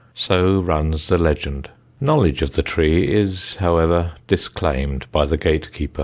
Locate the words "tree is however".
2.63-4.13